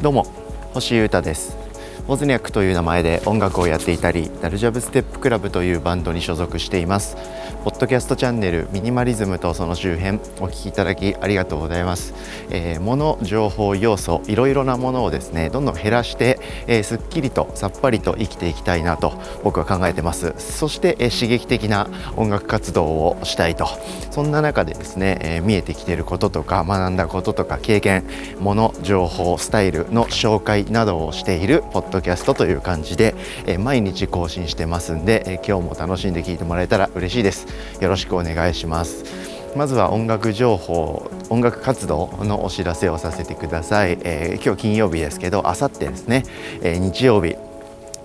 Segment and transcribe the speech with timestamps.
[0.00, 0.26] どうも
[0.72, 1.56] 星優太です。
[2.08, 7.16] オズニャックという名前で音楽をやっていたりダルジャブステップクラブというバンドに所属しています。
[7.80, 12.12] ドキャストチャンネルミニマリズムとその周辺お聞きいただきありがとうございます、
[12.50, 19.14] えー、物情報要素いろいろなものをですねどんどん減らして、えー、すっきりとさっぱりと生きていきたいなと
[19.44, 20.34] 僕は考えてます。
[20.36, 23.66] そして、えー、刺激的な音楽活動をしたいと。
[24.10, 28.04] そんな中でですね、えー、見えてきてることとか学んだこととか経験
[28.40, 33.14] 物情報スタイルの紹介などをしているポッドキャストという感じで、
[33.46, 37.69] えー、毎日更新してますんで、えー、今日も楽しんで聴いてもらえたら嬉しいです。
[37.80, 39.04] よろしくお願いします。
[39.56, 46.24] まずは音楽情報音楽活動のお知らせをさせてください、えー、今日金曜日ですけどあさってですね、
[46.62, 47.36] えー、日曜日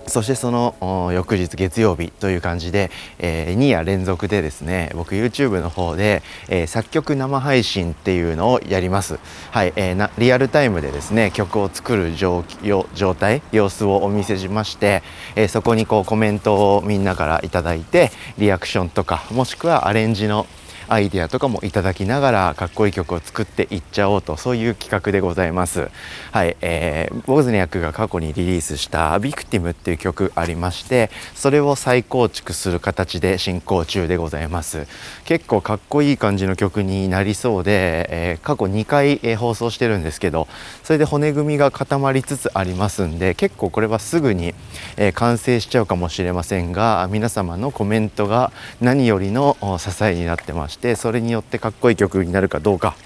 [0.06, 9.18] そしてその翌日月曜日という感じで、えー、2夜連続でですね僕 YouTube の方で、えー、作曲生配信っていうのをやります、
[9.50, 12.44] はいえー、なリアルタイムでですね曲を作る状
[12.94, 15.02] 状態様子をお見せしまして、
[15.34, 20.46] え、そこにこうコメントをみんなから頂いてリアクションとかもしくはアレンジの
[20.88, 25.88] アイデアとかもいただきながらかっこいい曲を作っていっちゃおうとそういう企画でございます。
[26.32, 34.86] はい、えー、ボズニャックが過去にリリースした「ビクティム」っていう曲ありましてそれを再構築する形で進行中でございます。
[35.24, 40.46] 結構かっこいい感じの曲になりそうで、えー、過去2回、えー、放送してるんですけど
[40.84, 44.54] それで骨組みが固まりつつありますんで結構これはすぐに、
[44.96, 52.96] えー、完成しちゃうかもしれませんが皆様のコメントが何よりの支えになってましてそれによってかっこいい曲になるかどうか。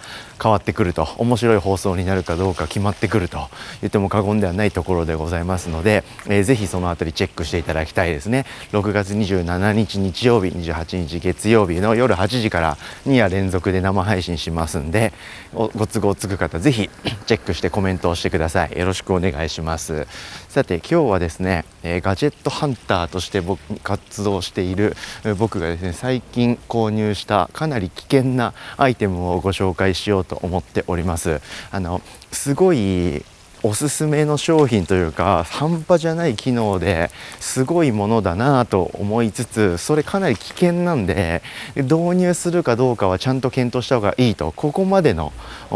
[0.42, 3.48] 変わってくると面白い放送になるかどうか決まってくると
[3.82, 8.46] 言っても過言ではないところでございますので、えー、ぜひその辺りチェックしていただきたいですね。
[8.72, 15.12] 6月27日日曜日28日月曜日の夜8時から2夜連続で生配信しますんで
[15.52, 16.88] ご都合つく方ぜひ
[17.26, 18.78] チェックしてコメントをしてください。
[18.78, 20.06] よろしくお願いします。
[20.48, 24.96] さて今日はですね、えー、ガジェットハンターとして僕活動している
[25.38, 31.40] 僕がですね最近購入したかなり危険なアイテムをご紹介しようとと思っております。
[31.70, 32.00] あの
[32.32, 33.24] すごい
[33.62, 37.10] おすすめの商品というか半端じゃない機能で
[37.40, 41.42] すごいものだなと思いつつそれかなり危険なんで
[41.76, 45.34] 導入するかどうかはちゃんと検討した方がいいとここまでの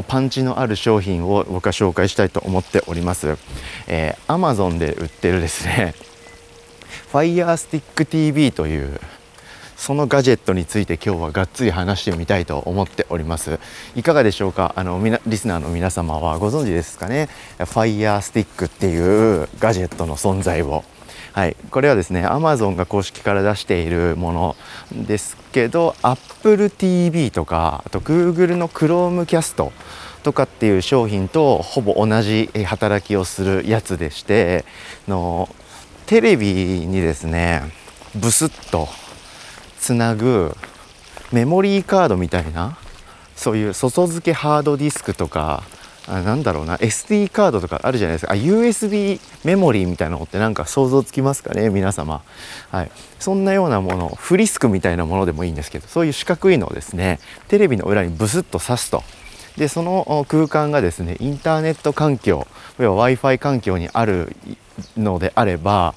[0.09, 3.37] パンチのある商品を僕は紹介したいと思っております、
[3.87, 5.95] えー、Amazon で売ってるですね
[7.13, 8.99] FirestickTV という
[9.77, 13.59] そのガジェットについて今日はがっつり話してみたいと思っております。
[13.95, 14.73] いかがでしょうか？
[14.77, 17.29] あのみなリスナーの皆様はご存知ですかね？
[17.59, 20.85] ファイヤースティックっていうガジェットの存在を。
[21.33, 24.57] はい、これはですね Amazon が公式から出しているもの
[24.93, 29.73] ですけど Apple TV とかあと Google の Chromecast
[30.23, 34.65] とかっていう商品とほぼ同じ働きをするやつでして
[35.09, 35.49] の
[36.07, 37.63] テレビにですね
[38.15, 38.89] ブスッと
[39.85, 40.57] つなぐ
[41.31, 42.79] メモリーカードみたいな
[43.37, 45.63] そういう外付けハードディスクとか
[46.09, 48.33] あなんだろうな SD カードとかあるじゃないですか。
[48.33, 52.23] あ USB メモリーみたいなのってなんか想像つきますかね皆様。
[52.71, 52.91] はい。
[53.19, 59.03] そんなようなものフリスクみたいなものでもいいんですけどそういう四角いのをですねテレビの裏にブスッと挿すと。
[59.59, 62.47] でその空間がですねインターネット環境
[62.79, 64.35] 要は w i f i 環境にある
[64.97, 65.95] のであれば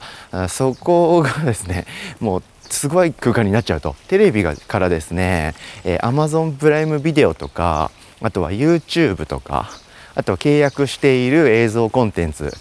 [0.49, 1.85] そこがですね
[2.19, 3.95] もうすごい空間になっちゃうと。
[4.07, 7.91] テレビがからですね、えー、Amazon プライムビデオとか
[8.21, 9.69] あとは YouTube とか
[10.15, 12.51] あとは契約している映像コンテンツ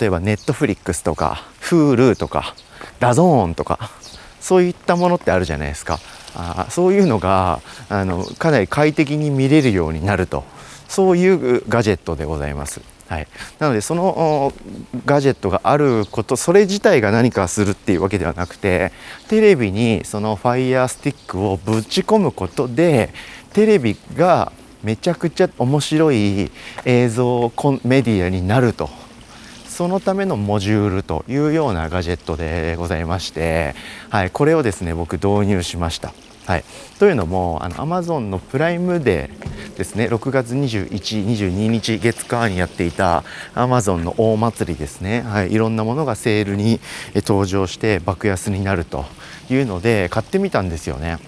[0.00, 2.54] 例えば Netflix とか Hulu とか
[3.00, 3.90] DAZN とか
[4.40, 5.98] そういったものってあるじゃないですか。
[6.34, 10.44] あそういうのがあのかなり快適に見れるようになると。
[10.88, 12.82] そういうガジェットでございます。
[13.12, 13.26] はい、
[13.58, 14.54] なのでその
[15.04, 18.90] ガジェットがあることそれ自体が何かするっていうわけではなくて
[19.28, 23.12] テレビにその Fire Stick をぶち込むことで
[23.52, 24.50] テレビが
[24.82, 26.50] めちゃくちゃ面白い
[26.86, 27.52] 映像
[27.84, 28.88] メディアになると。
[29.66, 33.74] そのためのモジュールというようなガジェットでございまして、
[34.10, 36.12] はい、これをですね僕導入しました。
[36.44, 36.64] はい、
[36.98, 43.22] というのもあの Amazon のプライムデーですね6月21、22日月間にやっていた
[43.54, 46.80] Amazon の大祭りですね、はい、いろんなものがセールに
[47.14, 49.04] 登場して爆安になると
[49.50, 51.18] いうので買ってみたんですよね。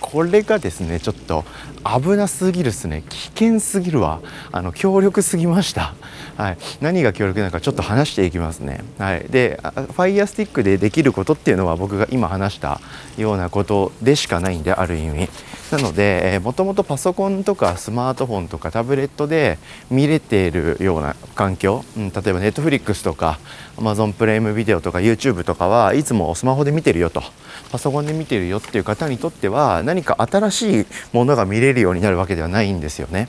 [0.00, 1.44] これがですねちょっと
[2.00, 3.02] 危なすぎるっすね。
[3.08, 4.20] 危険すぎるわ。
[4.52, 5.94] あの強力すぎました。
[6.36, 8.84] はい、何が強力なのかちょっと話していきますね。
[8.98, 12.80] はい、で Fire Stick でできることっていうのは僕が今話した
[13.16, 15.28] ようなことでしかないんである意味。
[15.70, 19.58] なのでもともとパソコンとかスマートフォンとかタブレットで
[19.90, 23.38] 見れているような環境、うん、例えば Netflix とか
[23.76, 27.22] Amazon プライムビデオとか YouTube とかはいつもスマホで見てるよと。
[27.70, 33.28] パソコンで見てるよっていう方にとっては何か新しいものが見れるるようになるわけではないんですよね。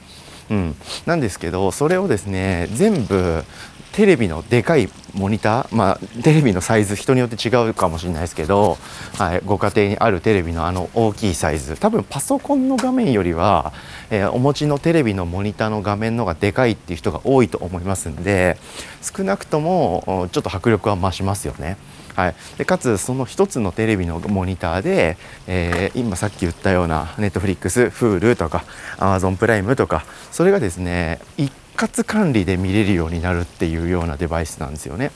[0.49, 3.43] うん、なんですけどそれをですね全部
[3.91, 8.77] テレビのでかいモニター、まあ、テレビのサイズ人によって違うかもしれないですけど、
[9.17, 13.73] はい、ご家庭にあるテレビのあの大きいサイズ多分パソコンの画面よりは、
[14.11, 18.57] えー、お持ちのテレビのモニターの画面の方がでかいっていう人が多いと思いますんで
[19.01, 21.77] 少なくともちょっと迫力は増しますよね。
[22.17, 28.65] はい、でかつその一つのテレビのモニターで、えー、今さっき言ったようなネットフリックス Hulu とか
[28.97, 35.11] Amazon プライムとかそれがですね一括管理で見れるようになるっていうようなデバイスなんですよね。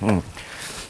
[0.00, 0.22] うん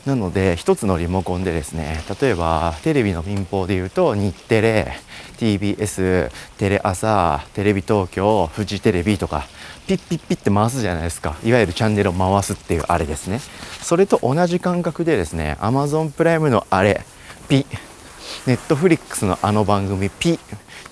[0.06, 4.92] なので一つのリモコンでですね例えばテレビの民放でいうと日テレ
[5.38, 9.46] TBS テレ朝テレビ東京フジテレビとか
[9.86, 11.36] ピッピッピッって回すじゃないですか。
[11.44, 13.40] いわゆるチャンネルを回すっていうあれですね。
[13.80, 17.04] それと同じ感覚でですね Amazon プライムのあれ
[17.48, 17.66] ピ
[18.46, 20.38] Netflix のあの番組ピ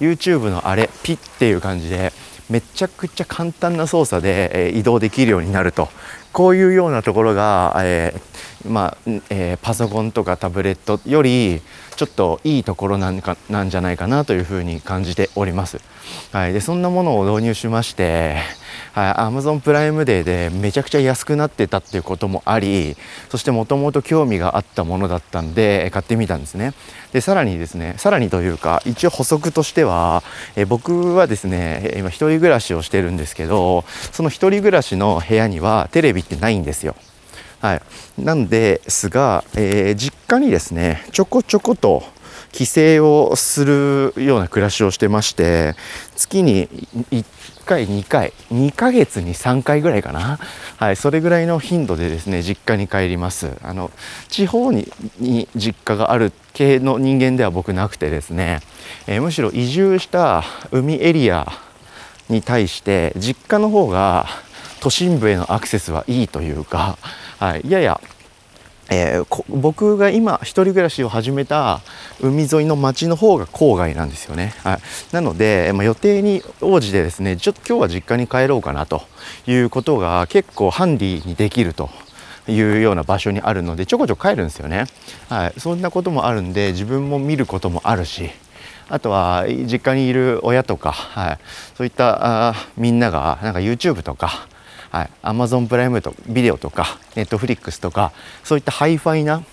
[0.00, 2.12] YouTube のあれピっていう感じで
[2.48, 5.88] めちゃくちゃ簡単な操作で、移動できるようになると。
[6.32, 8.29] こういうようなところが、えー、
[8.68, 11.62] まあえー、パソコンとかタブレットより
[11.96, 15.80] ちょっといいところなんかなんじゃないかなというふうに感じております。
[16.32, 18.36] はい、でそんなものを導入しまして、
[18.92, 22.96] はい、Amazon プライムデーでめちゃくちゃ安くなってたっていうこともあり
[23.28, 26.72] そしてもともと興味があったものだったんで買ってみたんですね。
[27.12, 30.22] でさらにですねさらにというか一応補足としては
[30.56, 36.96] え僕はですね今一人暮らしをしてるんですけどその一人暮らしの部屋にはテレビってないんですよ。
[37.60, 37.82] はい、
[38.18, 42.02] なんですが、えー、実家にですねちょこちょこと
[42.52, 45.74] 帰省をするような暮らしをしてまして
[46.16, 46.68] 月に
[47.10, 47.24] 1
[47.64, 50.38] 回2回2ヶ月に3回ぐらいかな、
[50.78, 53.56] はい、それぐらいの頻度でですね実家に帰ります。
[53.62, 53.90] あの
[54.28, 54.90] 地方に
[55.54, 58.60] 実家がある系の人間では僕なくてですね、
[59.06, 60.42] えー、むしろ移住した
[60.72, 61.46] 海エリア
[62.28, 64.26] に対して実家の方が
[64.80, 66.98] 都心部へのアクセスはいいというか、
[67.38, 68.00] はい、やや
[68.92, 71.80] えー、僕が今一人暮らしを始めた
[72.20, 74.80] 海沿いの町の方が郊外なんですよね、はい、
[75.12, 79.02] なので、まあ、予定に応じてですねちょっと今日は実家に帰ろうかなと
[79.46, 81.88] いうことが結構ハンディにできると
[82.48, 84.86] いうような場所にあるのでちょこちょこ帰るんですよね、
[85.28, 88.30] はい、そんなこともあるんで自分も見ることもあるし
[88.88, 91.38] あとは実家にいる親とか、はい、
[91.76, 94.48] そういったあみんながなんか YouTube とか
[94.90, 98.12] はい、Amazon プライムとビデオとか Netflix とか
[98.44, 99.44] そういったハイファイな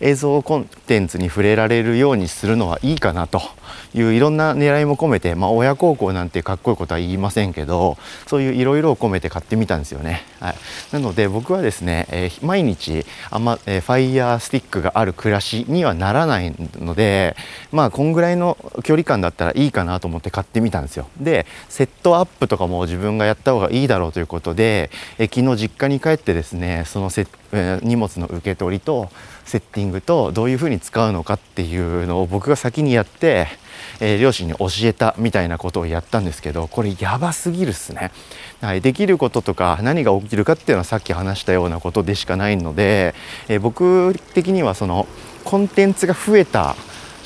[0.00, 3.40] 映像コンテンツに触れられるようにするのはいいかなと
[3.94, 7.96] いういろんな狙いも込めて、まあ、親孝行なんてかっこいいことは言いませんけど
[8.26, 10.54] そういういろいろを込めて買ってみたんですよね、はい、
[10.92, 17.36] なので僕はですね、えー、毎日あんま、えー、 Fire Stick がある暮らしにはならないので
[17.72, 21.08] まあこんぐらいの距離感だったらいいかなと思って買ってみたんですよ。
[21.20, 29.10] でセットアップとかも自分がやった方がいいだろうということで、えー、昨日実家に帰ってですねそのセ、え荷物の受け取りと
[29.46, 33.46] セッティングとどういうふうに使うのかっていうのを僕が先にやって、
[34.00, 38.10] えー、両親に教えたみたいなことをやったんですけどこれやばすぎるっすね、
[38.60, 43.14] はい、できることとか何が起きるかっていうのはさっき話したようなことでしかないので、
[43.48, 45.06] えー、僕的にはその
[45.44, 46.74] コンテンツが増えた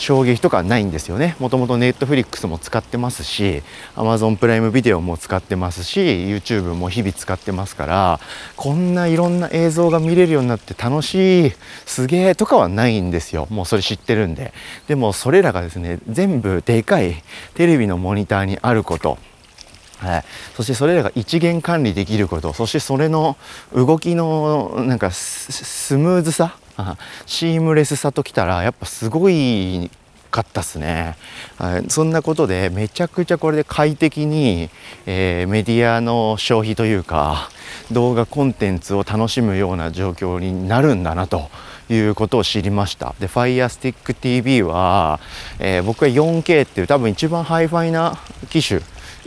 [0.00, 1.36] 衝撃とかないんですよね。
[1.38, 3.62] もともとネットフリックスも使ってますし
[3.96, 8.20] Amazon プライムビデオも使ってますし YouTube も日々使ってますから
[8.56, 11.52] こんないろんな映像が見れるようになって楽しい
[11.84, 13.46] すげえとかはないんですよ。
[13.50, 14.54] もうそれ知ってるんで。
[14.88, 19.18] でもそれらがですね全部でかいテレビのモニターにあること。
[19.98, 20.24] はい、
[20.56, 22.54] そしてそれらが一元管理できること。
[22.54, 23.36] そしてそれの
[23.74, 26.56] 動きのなんかスムーズさ
[27.26, 29.90] シームレスさときたらやっぱすごい
[30.30, 31.16] かったっすね、
[31.58, 34.70] はい、そんなことでめちゃくちゃこれで快適に、
[35.06, 37.50] えー、メディアの消費というか
[37.90, 41.50] 動画コンテンツを楽しむような状況になるんだなと
[41.88, 43.16] いうことを知りました。
[43.18, 45.18] で Fire Stick TV は、
[45.58, 48.16] えー、僕は 4K っていう多分一番ハイファイな
[48.48, 48.80] 機種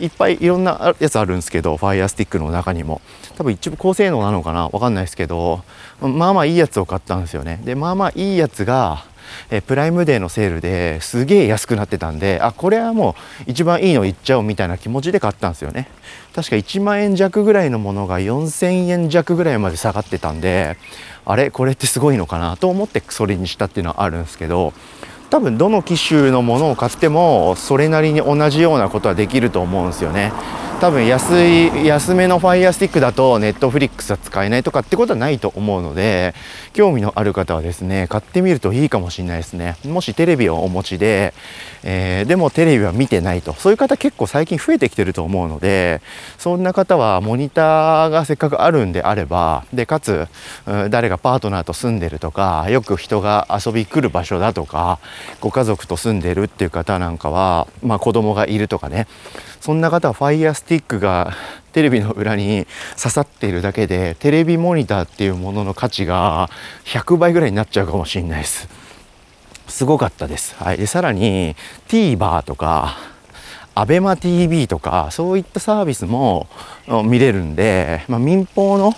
[0.04, 3.00] いっぱいいろんなやつあるんですけど Firestick の中にも。
[3.36, 4.68] 多分一部高性能なのかな？
[4.68, 5.64] わかんないですけど
[6.00, 7.60] まあまあいいやつを買ったんですよね。
[7.64, 9.04] でまあまあいいやつが
[9.50, 15.88] えプライムデーのセールですげえ安くなってたんであこれはもう一番いいのいっちゃおうみたいな気持ちで買ったんですよね。
[16.32, 20.76] 確か1万円弱ぐらいのものが4000円弱ぐらいまで下がってたんで
[21.24, 21.50] あれ？
[21.50, 22.56] これってすごいのかな？
[22.56, 24.72] と思ってそれにしたっていうのはあるんですけど
[25.34, 30.32] 多分どの機種のものを買ってもそれなりに同じようなことはできると思うんですよね。
[30.84, 36.34] 多分安い安めのファイヤースティックだとネットフリックスは使えないとかってことはないと思うので
[36.74, 39.78] 興味のある方はですね買ってみるといいかもしれないですね。
[39.86, 41.32] もしテレビをお持ちで、
[41.84, 46.02] えー、でもテレビは見てないとそういう方結構最近増えてきてると思うので
[46.36, 50.28] そんな方はモニターがせっかくあるんであればでかつ
[50.90, 54.98] 誰がパートナーと住んでるとかよく人が遊び来る場所だとか
[55.40, 59.06] ご家族と住んでるっていう方なんかは、まあ、子供がいるとかね。
[59.64, 61.34] そんな方はファイヤースティックが
[61.72, 62.66] テレビの裏に
[62.96, 66.48] 刺さっているだけでテレビモニターっていうものの価値が
[66.84, 68.68] 100倍ぐらいになっちゃうかもしれないです。
[69.66, 70.54] すごかったです。
[70.56, 71.56] はい、でさらに
[71.88, 72.96] TVer とか
[73.74, 76.46] ABEMATV とかそういったサービスも
[77.04, 78.92] 見れるんで、まあ、民放の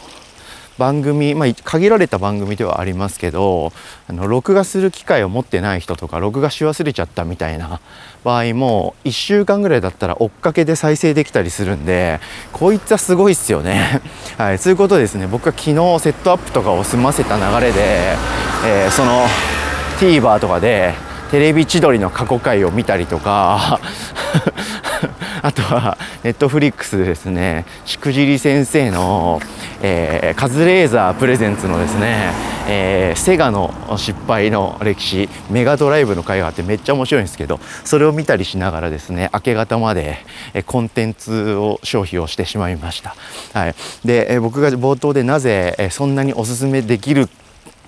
[0.79, 3.73] 番組、まあ、限られた番組ではありますけど
[4.09, 7.81] あの録画する機会を持ってない人とか録画し忘れちゃったみたいな
[8.25, 12.21] 場合も1週間ぐらいだったら追っかけで再生できたりするんで
[12.53, 14.03] こいつはすごいっすよね。
[14.37, 18.17] はい、そういうことですね僕は昨日セットアップとかを済ませた流れで、
[18.65, 19.27] えー、その
[19.99, 20.95] TVer とかで
[21.31, 23.81] テレビ千鳥の過去回を見たりとか
[25.47, 29.39] あとはネットフリックスですねしくじり先生の、
[29.81, 32.33] えー、カズレーザープレゼンツのですね、
[32.69, 40.17] えー、セガの失敗の歴史メガドライブの回があってめっちゃ面白いんですけどそれを見たりしながらですね明け方まで、
[40.53, 43.15] えコンテンツを消費をしてしまいました。
[43.53, 43.75] はい、
[44.05, 47.29] で、え僕が冒頭でなぜ、えそんなにおすすめできる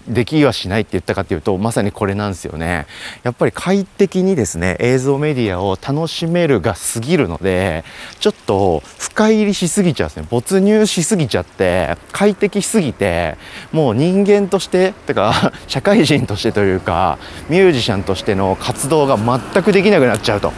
[0.09, 2.87] できはしないって言ったかというとまさにこれなんですよね。
[3.23, 7.85] やっぱり快適にですね映像メディアを楽しめるが過ぎるので
[8.21, 10.27] ちょっと深入りしすぎちゃうんですね。
[10.31, 13.37] 没入しすぎちゃって快適しすぎて
[13.73, 20.53] もう人間としててか 社会人としてというかミュージシャンとしての活動が全くできなくなっちゃうと、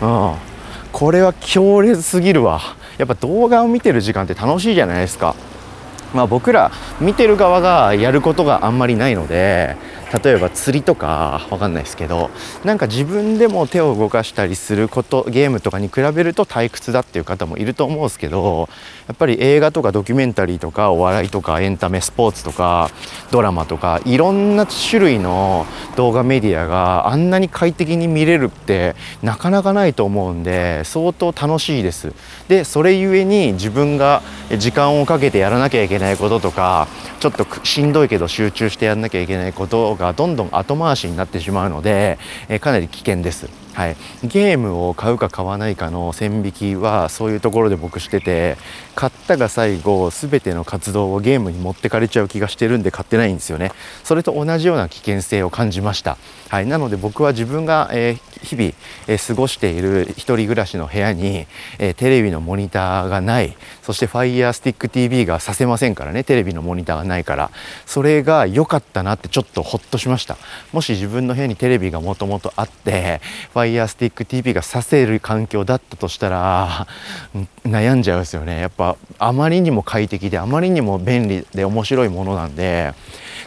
[0.00, 0.32] うん、
[0.92, 2.60] これは強烈すぎるわ。
[2.98, 5.34] やっぱ動画を見てる時間って楽しいじゃないですか。
[6.14, 9.76] まあ、僕ら見てる側がやることがあんまりないので
[10.22, 12.30] 例えば釣りとかわかんないですけど
[12.64, 18.68] なんか自分でも手を動かしたりすることゲームとかに比べると退屈だっていう方もいると思うんですけど
[19.06, 22.90] やっぱり映画とかドキュメンタリーとかお笑いとかエンタメスポーツとか
[23.30, 32.12] ドラマとかいろんな種類の動画メディアがあんなに快適に見れるってなかなかないと思うんで相当楽しいです
[32.48, 34.22] でそれゆえに自分が
[34.58, 36.88] 時間をかけてやらなきゃいけないこととか
[37.20, 42.18] ちょっとしんどいけど集中してやんなきゃいけないことがどんどん後回しになってしまうので、
[42.48, 43.63] えかなり危険です。
[43.74, 48.56] はい、ゲームを買うか買わないかの線引きはそういうところで僕してて
[48.94, 53.72] 買ったが最後全ての活動をゲームに持ってかれちゃう気がしてるんで買ってないんですよね。
[54.04, 56.16] それと同じような危険性を感じました、
[56.48, 58.72] はい、なので僕は自分が、えー、日々、
[59.08, 61.46] えー、過ごしている一人暮らしの部屋に、
[61.78, 63.56] えー、テレビのモニターがない。
[63.82, 66.24] そして FirestickTV がさせませんからね。
[66.24, 67.50] テレビのモニターがないから。
[67.86, 70.36] それが良かったなってちょっとホッとしました。
[70.72, 76.86] もし自分の部屋にテレビがもともとあってァイヤースティック TV がさせる環境だったとしたら
[77.64, 78.60] 悩んじゃうんですよね。
[78.60, 82.94] やっぱあまりにも快適であまりにも便利で面白いものなんで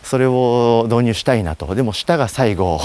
[0.04, 1.74] それを導入したいなと。
[1.76, 2.80] でも舌が最後。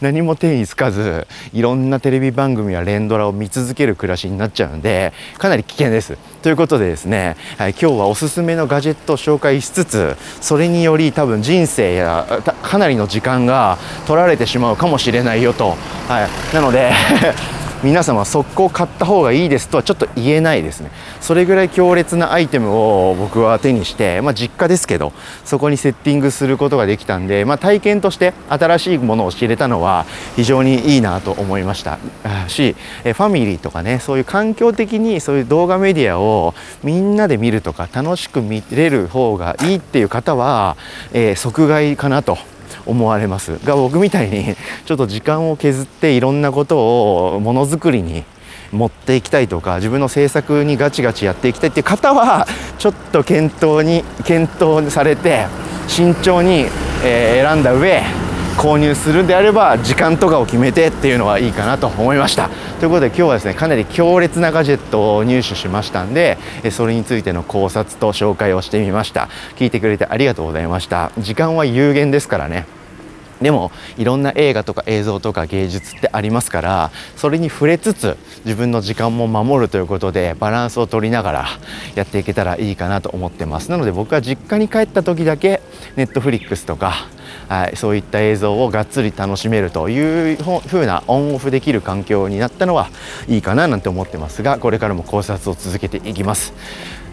[0.00, 6.16] 何も手につかずいろんなテレビ番組や連ドラを見続ける暮らしになっちゃうんでかなり危険です。
[6.42, 12.26] ということでですね、はい、今日はおすすめのガジェットを紹介しつつそれにより多分人生や
[12.62, 15.76] かなりの時間が取られてしまうかもしれないよと。
[16.08, 16.92] はい、なので
[17.82, 20.90] 皆様速攻買った方がいいですとはちょっと言えないですね。
[21.22, 25.14] それぐらい強烈なアイテムを僕は手にして、まあ、実家ですけど
[25.46, 30.04] そこにセッティングすることができたんで、まあ、体験として新しいものを知れたのは
[30.36, 31.98] 非常にいいなと思いました。
[32.48, 40.76] しファミリーとかねそういう環境的にそういう動画メディアをみんなで見るとか楽しく見れる方がいいっていう方は、
[41.12, 42.36] えー、即買いかなと
[42.86, 43.58] 思われます。
[43.64, 44.56] が僕みたいに
[44.86, 48.24] ちょっと時間を削っていろんなことをものづくりに
[48.72, 52.46] 持っていきたいとか自分の制作にガチガチやっていきたいっていう方は
[52.78, 55.46] ちょっと検討に検討されて
[55.88, 56.66] 慎重に、
[57.02, 58.02] え選んだ上
[58.60, 62.50] 購入するんであれば時間とかを決めてっていうのはいいかなと思いました。
[62.78, 66.36] ということで今日はですねかなり強烈なガジェットを入手しましたんで
[66.70, 69.30] それについての考察と紹介をしてみました。
[69.56, 71.10] 聞いてくれてありがとうございました。
[71.16, 72.66] 時間は有限ですからね。
[73.40, 81.46] でもいろんな映画とか映像とか芸術ってありますからそれに触れつつ自分の時間も守るということでバランスを取りながら
[81.94, 83.70] やっていけたらいいかなと思ってます。
[83.70, 85.62] なので僕は実家に帰った時だけ
[85.96, 87.08] ネットフリックスとか
[87.50, 92.90] はい、そういった映像をがっつり楽しめるというふうなオンオフできる環境になったのは
[93.26, 96.54] いいかななんて思ってますがこれからも考察を続けていきます。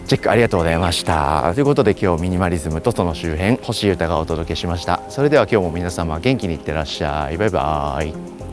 [0.06, 1.52] チェックありがとうございました。
[1.54, 5.02] ということで今日ミニマリズムとその周辺星歌がお届けしました。
[5.08, 7.36] それでは今日も皆様元気にいってらっしゃい。
[7.36, 8.47] バイバーイ。